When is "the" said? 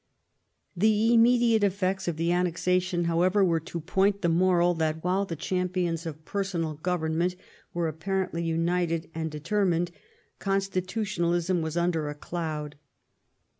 0.75-1.13, 2.17-2.31, 4.23-4.29, 5.25-5.35